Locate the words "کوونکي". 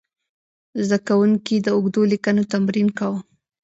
1.07-1.55